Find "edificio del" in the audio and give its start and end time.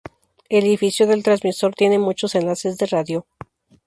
0.65-1.21